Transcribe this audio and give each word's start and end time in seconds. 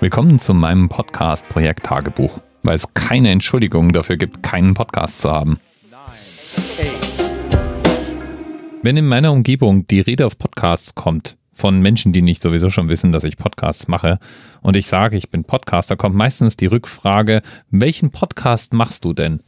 Willkommen 0.00 0.38
zu 0.38 0.54
meinem 0.54 0.88
Podcast 0.88 1.48
Projekt 1.48 1.86
Tagebuch, 1.86 2.38
weil 2.62 2.76
es 2.76 2.94
keine 2.94 3.30
Entschuldigung 3.30 3.92
dafür 3.92 4.16
gibt, 4.16 4.44
keinen 4.44 4.74
Podcast 4.74 5.20
zu 5.20 5.32
haben. 5.32 5.58
Wenn 8.84 8.96
in 8.96 9.08
meiner 9.08 9.32
Umgebung 9.32 9.88
die 9.88 9.98
Rede 9.98 10.24
auf 10.26 10.38
Podcasts 10.38 10.94
kommt, 10.94 11.36
von 11.50 11.80
Menschen, 11.80 12.12
die 12.12 12.22
nicht 12.22 12.40
sowieso 12.40 12.70
schon 12.70 12.88
wissen, 12.88 13.10
dass 13.10 13.24
ich 13.24 13.38
Podcasts 13.38 13.88
mache, 13.88 14.20
und 14.62 14.76
ich 14.76 14.86
sage, 14.86 15.16
ich 15.16 15.30
bin 15.30 15.42
Podcaster, 15.42 15.96
kommt 15.96 16.14
meistens 16.14 16.56
die 16.56 16.66
Rückfrage, 16.66 17.42
welchen 17.72 18.12
Podcast 18.12 18.72
machst 18.72 19.04
du 19.04 19.12
denn? 19.12 19.40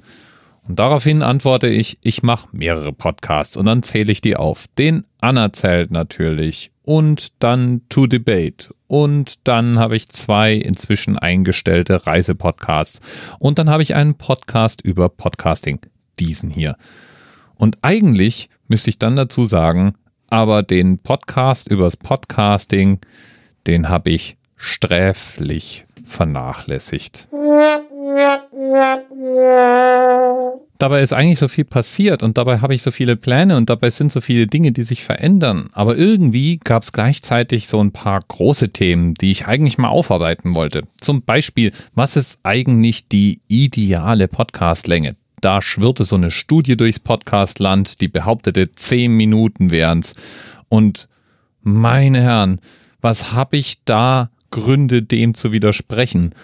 Und 0.67 0.81
daraufhin 0.81 1.23
antworte 1.23 1.69
ich, 1.69 1.99
ich 2.03 2.25
mache 2.25 2.49
mehrere 2.51 2.93
Podcasts 2.93 3.57
und 3.57 3.67
dann 3.67 3.85
zähle 3.85 4.11
ich 4.11 4.21
die 4.21 4.35
auf. 4.35 4.67
Den 4.77 5.05
Anerzählt 5.21 5.93
natürlich 5.93 6.73
und 6.85 7.41
dann 7.41 7.83
To 7.89 8.09
Debate 8.09 8.75
und 8.91 9.47
dann 9.47 9.79
habe 9.79 9.95
ich 9.95 10.09
zwei 10.09 10.55
inzwischen 10.55 11.17
eingestellte 11.17 12.09
Reisepodcasts 12.09 13.01
und 13.39 13.61
dann 13.61 13.71
habe 13.71 13.85
ich 13.85 13.95
einen 13.95 14.17
Podcast 14.17 14.81
über 14.81 15.09
Podcasting, 15.09 15.79
diesen 16.19 16.51
hier. 16.51 16.77
Und 17.55 17.79
eigentlich 17.83 18.51
müsste 18.67 18.91
ich 18.91 18.99
dann 18.99 19.15
dazu 19.15 19.47
sagen, 19.47 19.95
aber 20.29 20.65
den 20.65 20.99
Podcast 20.99 21.69
übers 21.69 21.97
Podcasting, 21.97 22.99
den 23.69 23.89
habe 23.89 24.11
ich 24.11 24.37
sträflich 24.57 25.87
vernachlässigt. 26.05 27.29
Dabei 30.79 31.03
ist 31.03 31.13
eigentlich 31.13 31.39
so 31.39 31.49
viel 31.49 31.67
passiert 31.67 32.23
und 32.23 32.39
dabei 32.39 32.61
habe 32.61 32.75
ich 32.75 32.83
so 32.83 32.91
viele 32.91 33.17
Pläne 33.17 33.57
und 33.57 33.69
dabei 33.69 33.91
sind 33.91 34.11
so 34.11 34.23
viele 34.23 34.47
Dinge, 34.47 34.73
die 34.73 34.83
sich 34.83 35.05
verändern. 35.05 35.69
Aber 35.73 35.97
irgendwie 35.97 36.57
gab 36.57 36.83
es 36.83 36.93
gleichzeitig 36.93 37.69
so 37.69 37.83
ein 37.83 37.93
paar 37.93 38.21
große 38.27 38.71
Themen, 38.71 39.13
die 39.15 39.31
ich 39.31 39.47
eigentlich 39.47 39.77
mal 39.77 39.89
aufarbeiten 39.89 40.55
wollte. 40.55 40.83
Zum 40.99 41.23
Beispiel, 41.23 41.73
was 41.95 42.17
ist 42.17 42.41
eigentlich 42.45 43.09
die 43.09 43.41
ideale 43.49 44.27
Podcastlänge? 44.27 45.17
Da 45.43 45.61
schwirrte 45.61 46.05
so 46.05 46.17
eine 46.17 46.31
Studie 46.31 46.77
durchs 46.77 46.99
Podcastland, 46.99 48.01
die 48.01 48.09
behauptete, 48.09 48.73
zehn 48.73 49.17
Minuten 49.17 49.71
wären's. 49.71 50.15
Und 50.69 51.09
meine 51.63 52.23
Herren, 52.23 52.61
was 53.01 53.33
habe 53.33 53.57
ich 53.57 53.85
da 53.85 54.31
Gründe, 54.51 55.03
dem 55.03 55.35
zu 55.35 55.53
widersprechen? 55.53 56.35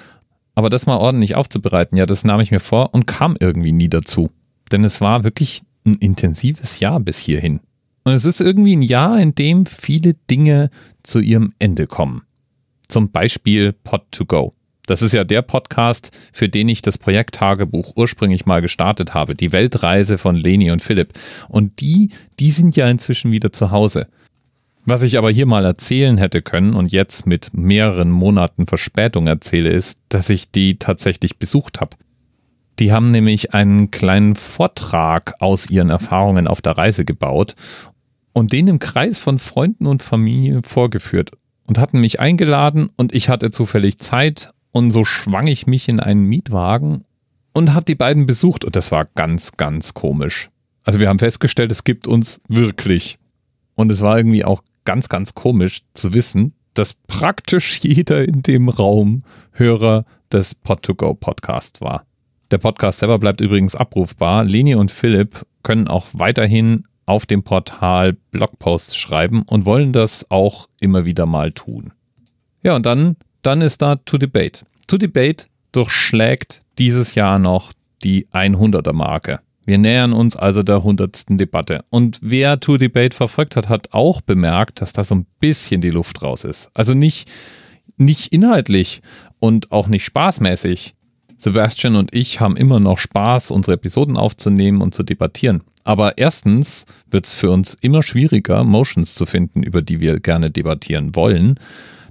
Aber 0.56 0.70
das 0.70 0.86
mal 0.86 0.96
ordentlich 0.96 1.34
aufzubereiten, 1.36 1.96
ja, 1.98 2.06
das 2.06 2.24
nahm 2.24 2.40
ich 2.40 2.50
mir 2.50 2.60
vor 2.60 2.94
und 2.94 3.06
kam 3.06 3.36
irgendwie 3.38 3.72
nie 3.72 3.90
dazu. 3.90 4.30
Denn 4.72 4.82
es 4.82 5.00
war 5.00 5.22
wirklich 5.22 5.62
ein 5.86 5.96
intensives 5.96 6.80
Jahr 6.80 6.98
bis 6.98 7.18
hierhin. 7.18 7.60
Und 8.04 8.14
es 8.14 8.24
ist 8.24 8.40
irgendwie 8.40 8.74
ein 8.74 8.82
Jahr, 8.82 9.20
in 9.20 9.34
dem 9.34 9.66
viele 9.66 10.14
Dinge 10.30 10.70
zu 11.02 11.20
ihrem 11.20 11.52
Ende 11.58 11.86
kommen. 11.86 12.22
Zum 12.88 13.10
Beispiel 13.10 13.74
Pod2Go. 13.84 14.52
Das 14.86 15.02
ist 15.02 15.12
ja 15.12 15.24
der 15.24 15.42
Podcast, 15.42 16.16
für 16.32 16.48
den 16.48 16.68
ich 16.68 16.80
das 16.80 16.96
Projekt 16.96 17.34
Tagebuch 17.34 17.92
ursprünglich 17.96 18.46
mal 18.46 18.62
gestartet 18.62 19.12
habe. 19.12 19.34
Die 19.34 19.52
Weltreise 19.52 20.16
von 20.16 20.36
Leni 20.36 20.70
und 20.70 20.80
Philipp. 20.80 21.12
Und 21.48 21.80
die, 21.80 22.12
die 22.38 22.50
sind 22.50 22.76
ja 22.76 22.88
inzwischen 22.88 23.30
wieder 23.30 23.52
zu 23.52 23.72
Hause. 23.72 24.06
Was 24.88 25.02
ich 25.02 25.18
aber 25.18 25.32
hier 25.32 25.46
mal 25.46 25.64
erzählen 25.64 26.16
hätte 26.16 26.42
können 26.42 26.74
und 26.74 26.92
jetzt 26.92 27.26
mit 27.26 27.50
mehreren 27.52 28.12
Monaten 28.12 28.68
Verspätung 28.68 29.26
erzähle, 29.26 29.70
ist, 29.70 30.00
dass 30.10 30.30
ich 30.30 30.52
die 30.52 30.78
tatsächlich 30.78 31.38
besucht 31.38 31.80
habe. 31.80 31.96
Die 32.78 32.92
haben 32.92 33.10
nämlich 33.10 33.52
einen 33.52 33.90
kleinen 33.90 34.36
Vortrag 34.36 35.34
aus 35.40 35.68
ihren 35.70 35.90
Erfahrungen 35.90 36.46
auf 36.46 36.62
der 36.62 36.78
Reise 36.78 37.04
gebaut 37.04 37.56
und 38.32 38.52
den 38.52 38.68
im 38.68 38.78
Kreis 38.78 39.18
von 39.18 39.40
Freunden 39.40 39.86
und 39.86 40.04
Familie 40.04 40.62
vorgeführt 40.62 41.32
und 41.66 41.78
hatten 41.78 42.00
mich 42.00 42.20
eingeladen 42.20 42.88
und 42.96 43.12
ich 43.12 43.28
hatte 43.28 43.50
zufällig 43.50 43.98
Zeit 43.98 44.52
und 44.70 44.92
so 44.92 45.04
schwang 45.04 45.48
ich 45.48 45.66
mich 45.66 45.88
in 45.88 45.98
einen 45.98 46.26
Mietwagen 46.26 47.04
und 47.52 47.74
habe 47.74 47.86
die 47.86 47.96
beiden 47.96 48.26
besucht 48.26 48.64
und 48.64 48.76
das 48.76 48.92
war 48.92 49.06
ganz, 49.16 49.56
ganz 49.56 49.94
komisch. 49.94 50.48
Also 50.84 51.00
wir 51.00 51.08
haben 51.08 51.18
festgestellt, 51.18 51.72
es 51.72 51.82
gibt 51.82 52.06
uns 52.06 52.40
wirklich. 52.46 53.18
Und 53.74 53.92
es 53.92 54.00
war 54.00 54.16
irgendwie 54.16 54.44
auch 54.44 54.62
ganz, 54.86 55.10
ganz 55.10 55.34
komisch 55.34 55.82
zu 55.92 56.14
wissen, 56.14 56.54
dass 56.72 56.94
praktisch 57.06 57.78
jeder 57.82 58.26
in 58.26 58.40
dem 58.40 58.70
Raum 58.70 59.22
Hörer 59.52 60.06
des 60.32 60.56
Pod2Go 60.64 61.14
Podcast 61.14 61.82
war. 61.82 62.06
Der 62.50 62.58
Podcast 62.58 63.00
selber 63.00 63.18
bleibt 63.18 63.40
übrigens 63.40 63.74
abrufbar. 63.74 64.44
Leni 64.44 64.74
und 64.74 64.90
Philipp 64.90 65.44
können 65.62 65.88
auch 65.88 66.06
weiterhin 66.12 66.84
auf 67.04 67.26
dem 67.26 67.42
Portal 67.42 68.16
Blogposts 68.30 68.96
schreiben 68.96 69.42
und 69.42 69.66
wollen 69.66 69.92
das 69.92 70.30
auch 70.30 70.68
immer 70.80 71.04
wieder 71.04 71.26
mal 71.26 71.52
tun. 71.52 71.92
Ja, 72.62 72.74
und 72.76 72.86
dann, 72.86 73.16
dann 73.42 73.60
ist 73.60 73.82
da 73.82 73.96
To 73.96 74.18
Debate. 74.18 74.64
To 74.86 74.96
Debate 74.98 75.46
durchschlägt 75.72 76.62
dieses 76.78 77.14
Jahr 77.14 77.38
noch 77.38 77.72
die 78.02 78.26
100er 78.28 78.92
Marke. 78.92 79.40
Wir 79.66 79.78
nähern 79.78 80.12
uns 80.12 80.36
also 80.36 80.62
der 80.62 80.84
hundertsten 80.84 81.38
Debatte. 81.38 81.84
Und 81.90 82.20
wer 82.22 82.60
Tour 82.60 82.78
Debate 82.78 83.14
verfolgt 83.14 83.56
hat, 83.56 83.68
hat 83.68 83.92
auch 83.92 84.20
bemerkt, 84.20 84.80
dass 84.80 84.92
da 84.92 85.02
so 85.02 85.16
ein 85.16 85.26
bisschen 85.40 85.80
die 85.80 85.90
Luft 85.90 86.22
raus 86.22 86.44
ist. 86.44 86.70
Also 86.72 86.94
nicht, 86.94 87.28
nicht 87.96 88.32
inhaltlich 88.32 89.02
und 89.40 89.72
auch 89.72 89.88
nicht 89.88 90.04
spaßmäßig. 90.04 90.94
Sebastian 91.38 91.96
und 91.96 92.14
ich 92.14 92.40
haben 92.40 92.56
immer 92.56 92.78
noch 92.78 92.98
Spaß, 92.98 93.50
unsere 93.50 93.74
Episoden 93.74 94.16
aufzunehmen 94.16 94.80
und 94.80 94.94
zu 94.94 95.02
debattieren. 95.02 95.62
Aber 95.82 96.16
erstens 96.16 96.86
wird 97.10 97.26
es 97.26 97.34
für 97.34 97.50
uns 97.50 97.76
immer 97.80 98.04
schwieriger, 98.04 98.62
Motions 98.62 99.16
zu 99.16 99.26
finden, 99.26 99.64
über 99.64 99.82
die 99.82 100.00
wir 100.00 100.20
gerne 100.20 100.50
debattieren 100.50 101.16
wollen. 101.16 101.58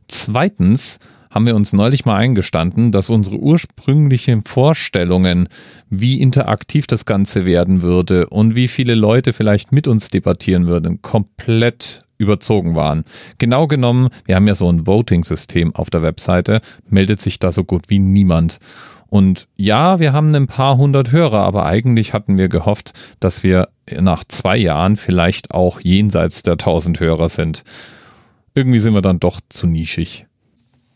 Zweitens 0.08 1.00
haben 1.36 1.46
wir 1.46 1.56
uns 1.56 1.74
neulich 1.74 2.06
mal 2.06 2.16
eingestanden, 2.16 2.94
dass 2.94 3.10
unsere 3.10 3.38
ursprünglichen 3.38 4.46
Vorstellungen, 4.46 5.50
wie 5.90 6.22
interaktiv 6.22 6.88
das 6.88 7.06
Ganze 7.06 7.44
werden 7.44 7.82
würde 7.82 8.28
und 8.30 8.56
wie 8.56 8.70
viele 8.70 8.96
Leute 8.96 9.34
vielleicht 9.34 9.74
mit 9.74 9.86
uns 9.86 10.08
debattieren 10.08 10.68
würden, 10.68 11.02
komplett 11.02 12.06
überzogen 12.18 12.76
waren. 12.76 13.04
Genau 13.38 13.68
genommen, 13.68 14.08
wir 14.26 14.36
haben 14.38 14.48
ja 14.48 14.56
so 14.56 14.72
ein 14.72 14.88
Voting-System 14.88 15.76
auf 15.76 15.90
der 15.90 16.02
Webseite, 16.02 16.62
meldet 16.88 17.20
sich 17.20 17.38
da 17.38 17.52
so 17.52 17.66
gut 17.66 17.90
wie 17.90 18.00
niemand. 18.00 18.60
Und 19.08 19.50
ja, 19.58 20.00
wir 20.00 20.14
haben 20.14 20.34
ein 20.34 20.48
paar 20.48 20.78
hundert 20.78 21.12
Hörer, 21.12 21.44
aber 21.44 21.66
eigentlich 21.66 22.14
hatten 22.14 22.38
wir 22.38 22.48
gehofft, 22.48 22.94
dass 23.20 23.44
wir 23.44 23.68
nach 24.00 24.24
zwei 24.24 24.56
Jahren 24.56 24.96
vielleicht 24.96 25.52
auch 25.52 25.82
jenseits 25.82 26.44
der 26.44 26.56
tausend 26.56 27.02
Hörer 27.02 27.28
sind. 27.28 27.64
Irgendwie 28.54 28.80
sind 28.80 28.94
wir 28.94 29.02
dann 29.02 29.20
doch 29.20 29.42
zu 29.50 29.68
nischig. 29.68 30.28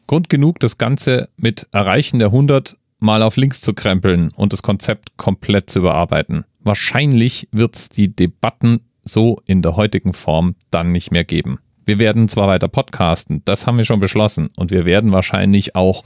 Grund 0.10 0.28
genug, 0.28 0.60
das 0.60 0.80
Ganze 0.80 1.30
mit 1.38 1.68
Erreichen 1.72 2.18
der 2.18 2.30
100 2.30 2.78
mal 2.98 3.22
auf 3.22 3.38
links 3.38 3.62
zu 3.62 3.76
krempeln 3.76 4.32
und 4.36 4.54
das 4.54 4.64
Konzept 4.64 5.18
komplett 5.18 5.70
zu 5.70 5.78
überarbeiten. 5.78 6.46
Wahrscheinlich 6.62 7.48
wird 7.52 7.76
es 7.76 7.90
die 7.90 8.16
Debatten 8.16 8.80
so 9.04 9.40
in 9.46 9.62
der 9.62 9.76
heutigen 9.76 10.14
Form 10.14 10.56
dann 10.72 10.92
nicht 10.92 11.12
mehr 11.12 11.26
geben. 11.26 11.60
Wir 11.86 12.00
werden 12.00 12.28
zwar 12.28 12.48
weiter 12.48 12.68
podcasten, 12.68 13.44
das 13.46 13.68
haben 13.68 13.78
wir 13.78 13.86
schon 13.86 14.00
beschlossen, 14.00 14.50
und 14.58 14.72
wir 14.72 14.86
werden 14.86 15.12
wahrscheinlich 15.12 15.76
auch 15.76 16.04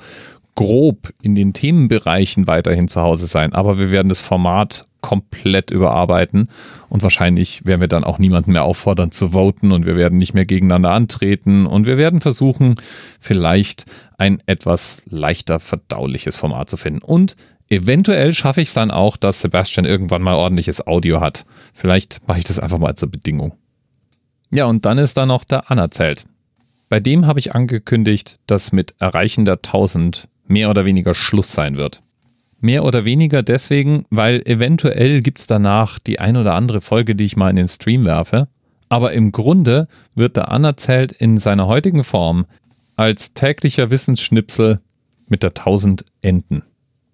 grob 0.55 1.11
in 1.21 1.35
den 1.35 1.53
Themenbereichen 1.53 2.47
weiterhin 2.47 2.87
zu 2.87 3.01
Hause 3.01 3.27
sein, 3.27 3.53
aber 3.53 3.79
wir 3.79 3.91
werden 3.91 4.09
das 4.09 4.21
Format 4.21 4.85
komplett 5.01 5.69
überarbeiten 5.69 6.49
und 6.89 7.03
wahrscheinlich 7.03 7.65
werden 7.65 7.81
wir 7.81 7.87
dann 7.87 8.05
auch 8.05 8.19
niemanden 8.19 8.53
mehr 8.53 8.63
auffordern 8.63 9.11
zu 9.11 9.31
voten 9.33 9.71
und 9.71 9.85
wir 9.85 9.97
werden 9.97 10.17
nicht 10.17 10.33
mehr 10.33 10.45
gegeneinander 10.45 10.91
antreten 10.91 11.65
und 11.65 11.85
wir 11.85 11.97
werden 11.97 12.21
versuchen, 12.21 12.75
vielleicht 13.19 13.85
ein 14.17 14.39
etwas 14.45 15.03
leichter 15.07 15.59
verdauliches 15.59 16.37
Format 16.37 16.69
zu 16.69 16.77
finden. 16.77 17.03
Und 17.03 17.35
eventuell 17.69 18.33
schaffe 18.33 18.61
ich 18.61 18.69
es 18.69 18.73
dann 18.73 18.91
auch, 18.91 19.17
dass 19.17 19.41
Sebastian 19.41 19.85
irgendwann 19.85 20.21
mal 20.21 20.35
ordentliches 20.35 20.87
Audio 20.87 21.19
hat. 21.19 21.45
Vielleicht 21.73 22.25
mache 22.27 22.37
ich 22.37 22.45
das 22.45 22.59
einfach 22.59 22.79
mal 22.79 22.95
zur 22.95 23.11
Bedingung. 23.11 23.55
Ja, 24.51 24.65
und 24.65 24.85
dann 24.85 24.99
ist 24.99 25.17
da 25.17 25.25
noch 25.25 25.43
der 25.43 25.69
Anerzählt. 25.69 26.25
Bei 26.87 26.99
dem 26.99 27.25
habe 27.27 27.39
ich 27.39 27.55
angekündigt, 27.55 28.39
dass 28.47 28.71
mit 28.71 28.93
Erreichen 28.99 29.45
der 29.45 29.55
1000 29.55 30.29
mehr 30.45 30.69
oder 30.69 30.85
weniger 30.85 31.15
Schluss 31.15 31.51
sein 31.51 31.77
wird. 31.77 32.01
Mehr 32.59 32.85
oder 32.85 33.03
weniger 33.03 33.43
deswegen, 33.43 34.05
weil 34.09 34.41
eventuell 34.45 35.21
gibt 35.21 35.39
es 35.39 35.47
danach 35.47 35.99
die 35.99 36.19
ein 36.19 36.37
oder 36.37 36.53
andere 36.55 36.79
Folge, 36.79 37.15
die 37.15 37.25
ich 37.25 37.35
mal 37.35 37.49
in 37.49 37.57
den 37.57 37.67
Stream 37.67 38.05
werfe. 38.05 38.47
Aber 38.89 39.11
im 39.13 39.31
Grunde 39.31 39.87
wird 40.15 40.37
der 40.37 40.49
Anerzählt 40.51 41.11
in 41.11 41.37
seiner 41.37 41.67
heutigen 41.67 42.03
Form 42.03 42.45
als 42.95 43.33
täglicher 43.33 43.89
Wissensschnipsel 43.89 44.79
mit 45.27 45.43
der 45.43 45.49
1000 45.49 46.05
enden. 46.21 46.63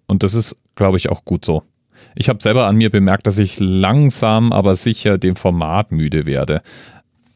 Und 0.06 0.22
das 0.22 0.34
ist, 0.34 0.56
glaube 0.74 0.98
ich, 0.98 1.08
auch 1.08 1.24
gut 1.24 1.44
so. 1.44 1.62
Ich 2.14 2.28
habe 2.28 2.42
selber 2.42 2.66
an 2.66 2.76
mir 2.76 2.90
bemerkt, 2.90 3.26
dass 3.26 3.38
ich 3.38 3.60
langsam, 3.60 4.52
aber 4.52 4.74
sicher 4.74 5.18
dem 5.18 5.36
Format 5.36 5.92
müde 5.92 6.26
werde. 6.26 6.62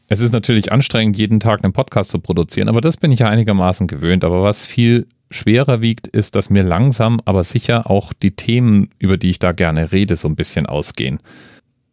Es 0.07 0.19
ist 0.19 0.31
natürlich 0.31 0.71
anstrengend, 0.71 1.17
jeden 1.17 1.39
Tag 1.39 1.63
einen 1.63 1.73
Podcast 1.73 2.11
zu 2.11 2.19
produzieren, 2.19 2.69
aber 2.69 2.81
das 2.81 2.97
bin 2.97 3.11
ich 3.11 3.19
ja 3.19 3.29
einigermaßen 3.29 3.87
gewöhnt. 3.87 4.23
Aber 4.23 4.43
was 4.43 4.65
viel 4.65 5.07
schwerer 5.29 5.81
wiegt, 5.81 6.07
ist, 6.07 6.35
dass 6.35 6.49
mir 6.49 6.63
langsam, 6.63 7.21
aber 7.25 7.43
sicher 7.43 7.89
auch 7.89 8.13
die 8.13 8.35
Themen, 8.35 8.89
über 8.99 9.17
die 9.17 9.29
ich 9.29 9.39
da 9.39 9.51
gerne 9.51 9.91
rede, 9.91 10.15
so 10.15 10.27
ein 10.27 10.35
bisschen 10.35 10.65
ausgehen. 10.65 11.19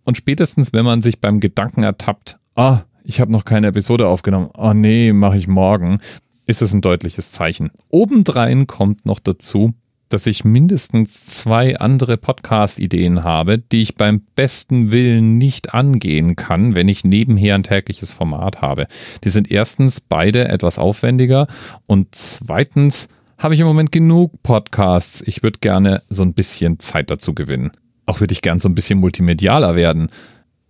Und 0.05 0.17
spätestens, 0.17 0.73
wenn 0.73 0.84
man 0.84 1.02
sich 1.02 1.20
beim 1.20 1.40
Gedanken 1.40 1.82
ertappt, 1.82 2.38
ah, 2.55 2.82
ich 3.05 3.20
habe 3.20 3.32
noch 3.32 3.44
keine 3.44 3.69
Episode 3.69 4.06
aufgenommen, 4.06 4.50
oh 4.56 4.73
nee, 4.73 5.12
mache 5.12 5.37
ich 5.37 5.49
morgen, 5.49 6.00
ist 6.46 6.62
es 6.62 6.73
ein 6.73 6.81
deutliches 6.81 7.32
Zeichen. 7.32 7.70
Obendrein 7.88 8.67
kommt 8.67 9.06
noch 9.06 9.20
dazu, 9.20 9.75
dass 10.12 10.26
ich 10.26 10.44
mindestens 10.44 11.25
zwei 11.25 11.79
andere 11.79 12.17
Podcast-Ideen 12.19 13.25
habe, 13.25 13.58
die 13.58 13.81
ich 13.81 13.94
beim 13.94 14.20
besten 14.34 14.93
Willen 14.93 15.38
nicht 15.38 15.73
angehen 15.73 16.37
kann, 16.37 16.75
wenn 16.75 16.88
ich 16.88 17.05
nebenher 17.05 17.55
ein 17.55 17.62
tägliches 17.62 18.12
Format 18.12 18.61
habe. 18.61 18.87
Die 19.25 19.31
sind 19.31 19.50
erstens 19.50 20.00
beide 20.00 20.49
etwas 20.49 20.79
aufwendiger 20.79 21.46
und 21.87 22.14
zweitens 22.14 23.08
habe 23.42 23.54
ich 23.54 23.60
im 23.60 23.66
Moment 23.66 23.90
genug 23.90 24.40
Podcasts. 24.44 25.20
Ich 25.26 25.42
würde 25.42 25.58
gerne 25.58 26.02
so 26.08 26.22
ein 26.22 26.32
bisschen 26.32 26.78
Zeit 26.78 27.10
dazu 27.10 27.34
gewinnen. 27.34 27.72
Auch 28.06 28.20
würde 28.20 28.32
ich 28.32 28.40
gern 28.40 28.60
so 28.60 28.68
ein 28.68 28.76
bisschen 28.76 29.00
multimedialer 29.00 29.74
werden. 29.74 30.10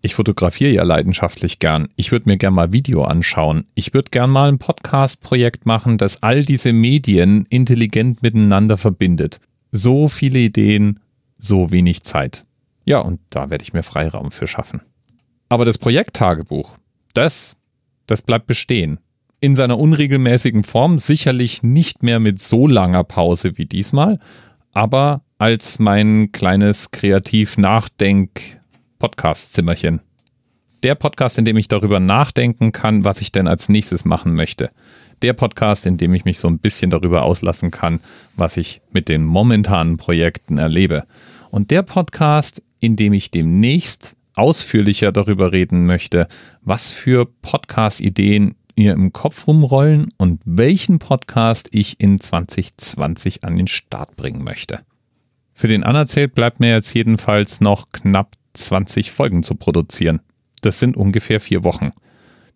Ich 0.00 0.14
fotografiere 0.14 0.72
ja 0.72 0.82
leidenschaftlich 0.82 1.58
gern. 1.58 1.88
Ich 1.96 2.12
würde 2.12 2.30
mir 2.30 2.38
gern 2.38 2.54
mal 2.54 2.72
Video 2.72 3.02
anschauen. 3.02 3.66
Ich 3.74 3.92
würde 3.92 4.08
gern 4.10 4.30
mal 4.30 4.48
ein 4.48 4.58
Podcast-Projekt 4.58 5.66
machen, 5.66 5.98
das 5.98 6.22
all 6.22 6.42
diese 6.42 6.72
Medien 6.72 7.46
intelligent 7.50 8.22
miteinander 8.22 8.78
verbindet. 8.78 9.40
So 9.70 10.08
viele 10.08 10.38
Ideen, 10.38 11.00
so 11.38 11.70
wenig 11.72 12.04
Zeit. 12.04 12.42
Ja, 12.84 13.00
und 13.00 13.20
da 13.28 13.50
werde 13.50 13.64
ich 13.64 13.74
mir 13.74 13.82
Freiraum 13.82 14.30
für 14.30 14.46
schaffen. 14.46 14.80
Aber 15.50 15.66
das 15.66 15.76
Projekttagebuch, 15.76 16.76
das, 17.12 17.56
das 18.06 18.22
bleibt 18.22 18.46
bestehen. 18.46 18.98
In 19.42 19.56
seiner 19.56 19.76
unregelmäßigen 19.76 20.62
Form, 20.62 20.98
sicherlich 20.98 21.64
nicht 21.64 22.04
mehr 22.04 22.20
mit 22.20 22.38
so 22.38 22.68
langer 22.68 23.02
Pause 23.02 23.58
wie 23.58 23.66
diesmal, 23.66 24.20
aber 24.70 25.24
als 25.36 25.80
mein 25.80 26.30
kleines 26.30 26.92
Kreativ-Nachdenk- 26.92 28.60
Podcast-Zimmerchen. 29.00 30.00
Der 30.84 30.94
Podcast, 30.94 31.38
in 31.38 31.44
dem 31.44 31.56
ich 31.56 31.66
darüber 31.66 31.98
nachdenken 31.98 32.70
kann, 32.70 33.04
was 33.04 33.20
ich 33.20 33.32
denn 33.32 33.48
als 33.48 33.68
nächstes 33.68 34.04
machen 34.04 34.36
möchte. 34.36 34.70
Der 35.22 35.32
Podcast, 35.32 35.86
in 35.86 35.96
dem 35.96 36.14
ich 36.14 36.24
mich 36.24 36.38
so 36.38 36.46
ein 36.46 36.60
bisschen 36.60 36.90
darüber 36.90 37.24
auslassen 37.24 37.72
kann, 37.72 37.98
was 38.36 38.56
ich 38.56 38.80
mit 38.92 39.08
den 39.08 39.24
momentanen 39.24 39.96
Projekten 39.96 40.58
erlebe. 40.58 41.02
Und 41.50 41.72
der 41.72 41.82
Podcast, 41.82 42.62
in 42.78 42.94
dem 42.94 43.12
ich 43.12 43.32
demnächst 43.32 44.14
ausführlicher 44.36 45.10
darüber 45.10 45.50
reden 45.50 45.84
möchte, 45.84 46.28
was 46.62 46.92
für 46.92 47.26
Podcast-Ideen 47.26 48.54
ihr 48.74 48.92
im 48.92 49.12
Kopf 49.12 49.46
rumrollen 49.46 50.08
und 50.18 50.40
welchen 50.44 50.98
Podcast 50.98 51.68
ich 51.72 52.00
in 52.00 52.18
2020 52.20 53.44
an 53.44 53.56
den 53.56 53.66
Start 53.66 54.16
bringen 54.16 54.42
möchte. 54.44 54.80
Für 55.52 55.68
den 55.68 55.84
Anerzählt 55.84 56.34
bleibt 56.34 56.60
mir 56.60 56.70
jetzt 56.70 56.92
jedenfalls 56.94 57.60
noch 57.60 57.90
knapp 57.92 58.36
20 58.54 59.10
Folgen 59.10 59.42
zu 59.42 59.54
produzieren. 59.54 60.20
Das 60.60 60.78
sind 60.78 60.96
ungefähr 60.96 61.40
vier 61.40 61.64
Wochen. 61.64 61.92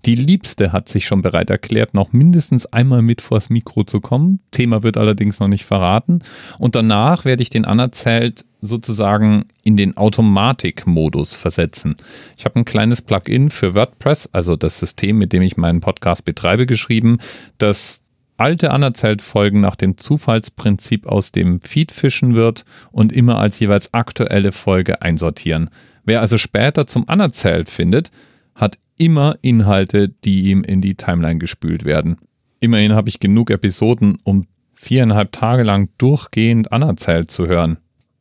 Die 0.04 0.14
Liebste 0.14 0.72
hat 0.72 0.88
sich 0.88 1.04
schon 1.04 1.22
bereit 1.22 1.50
erklärt, 1.50 1.94
noch 1.94 2.12
mindestens 2.12 2.66
einmal 2.66 3.02
mit 3.02 3.20
vors 3.20 3.50
Mikro 3.50 3.82
zu 3.82 4.00
kommen. 4.00 4.40
Thema 4.52 4.82
wird 4.82 4.96
allerdings 4.96 5.40
noch 5.40 5.48
nicht 5.48 5.64
verraten. 5.64 6.20
Und 6.58 6.76
danach 6.76 7.24
werde 7.24 7.42
ich 7.42 7.50
den 7.50 7.64
Anerzählt 7.64 8.44
sozusagen 8.66 9.46
in 9.62 9.76
den 9.76 9.96
Automatikmodus 9.96 11.34
versetzen. 11.34 11.96
Ich 12.36 12.44
habe 12.44 12.56
ein 12.56 12.64
kleines 12.64 13.02
Plugin 13.02 13.50
für 13.50 13.74
WordPress, 13.74 14.30
also 14.32 14.56
das 14.56 14.78
System, 14.78 15.18
mit 15.18 15.32
dem 15.32 15.42
ich 15.42 15.56
meinen 15.56 15.80
Podcast 15.80 16.24
betreibe, 16.24 16.66
geschrieben, 16.66 17.18
das 17.58 18.02
alte 18.36 18.70
Anerzählt-Folgen 18.70 19.60
nach 19.60 19.76
dem 19.76 19.96
Zufallsprinzip 19.96 21.06
aus 21.06 21.32
dem 21.32 21.60
Feed 21.60 21.92
fischen 21.92 22.34
wird 22.34 22.64
und 22.92 23.12
immer 23.12 23.38
als 23.38 23.58
jeweils 23.60 23.94
aktuelle 23.94 24.52
Folge 24.52 25.02
einsortieren. 25.02 25.70
Wer 26.04 26.20
also 26.20 26.38
später 26.38 26.86
zum 26.86 27.08
Anerzählt 27.08 27.68
findet, 27.68 28.10
hat 28.54 28.78
immer 28.98 29.36
Inhalte, 29.42 30.08
die 30.08 30.50
ihm 30.50 30.64
in 30.64 30.80
die 30.80 30.94
Timeline 30.94 31.38
gespült 31.38 31.84
werden. 31.84 32.18
Immerhin 32.60 32.94
habe 32.94 33.08
ich 33.08 33.20
genug 33.20 33.50
Episoden, 33.50 34.18
um 34.24 34.46
viereinhalb 34.72 35.32
Tage 35.32 35.62
lang 35.62 35.90
durchgehend 35.98 36.72
Anerzählt 36.72 37.30
zu 37.30 37.46
hören. 37.46 37.78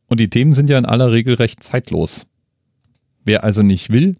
Und 0.08 0.20
die 0.20 0.30
Themen 0.30 0.52
sind 0.52 0.70
ja 0.70 0.78
in 0.78 0.86
aller 0.86 1.10
Regel 1.12 1.34
recht 1.34 1.62
zeitlos. 1.62 2.26
Wer 3.24 3.44
also 3.44 3.62
nicht 3.62 3.92
will, 3.92 4.16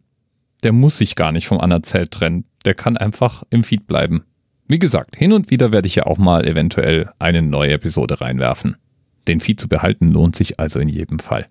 der 0.62 0.72
muss 0.72 0.98
sich 0.98 1.14
gar 1.14 1.32
nicht 1.32 1.46
vom 1.46 1.60
Anerzählt 1.60 2.10
trennen. 2.10 2.44
Der 2.64 2.74
kann 2.74 2.96
einfach 2.96 3.44
im 3.50 3.62
Feed 3.62 3.86
bleiben. 3.86 4.24
Wie 4.68 4.80
gesagt, 4.80 5.16
hin 5.16 5.32
und 5.32 5.50
wieder 5.50 5.70
werde 5.70 5.86
ich 5.86 5.94
ja 5.94 6.06
auch 6.06 6.18
mal 6.18 6.46
eventuell 6.46 7.10
eine 7.18 7.42
neue 7.42 7.72
Episode 7.72 8.20
reinwerfen. 8.20 8.76
Den 9.28 9.40
Feed 9.40 9.60
zu 9.60 9.68
behalten 9.68 10.10
lohnt 10.10 10.34
sich 10.34 10.58
also 10.58 10.80
in 10.80 10.88
jedem 10.88 11.20
Fall. 11.20 11.46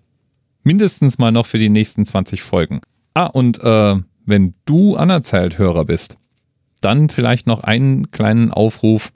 Mindestens 0.62 1.18
mal 1.18 1.32
noch 1.32 1.46
für 1.46 1.58
die 1.58 1.68
nächsten 1.68 2.04
20 2.04 2.42
Folgen. 2.42 2.80
Ah, 3.14 3.26
und 3.26 3.58
äh, 3.62 3.96
wenn 4.26 4.54
du 4.66 4.96
Anerzählt-Hörer 4.96 5.84
bist, 5.86 6.18
dann 6.80 7.08
vielleicht 7.08 7.46
noch 7.46 7.60
einen 7.60 8.10
kleinen 8.10 8.52
Aufruf. 8.52 9.12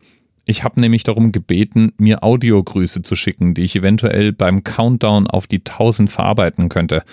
Ich 0.51 0.65
habe 0.65 0.81
nämlich 0.81 1.05
darum 1.05 1.31
gebeten, 1.31 1.93
mir 1.97 2.25
Audiogrüße 2.25 3.03
zu 3.03 3.15
schicken, 3.15 3.55
die 3.55 3.63
ich 3.63 3.77
eventuell 3.77 4.33
beim 4.33 4.65
Countdown 4.65 5.29
auf 5.29 5.47
die 5.47 5.59
1000 5.59 6.11
verarbeiten 6.11 6.69
könnte. 6.69 7.05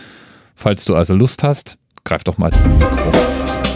Falls 0.55 0.85
du 0.85 0.95
also 0.95 1.13
Lust 1.13 1.43
hast, 1.43 1.77
greif 2.03 2.23
doch 2.23 2.39
mal 2.39 2.51
zum 2.51 2.75
Mikro. 2.79 3.66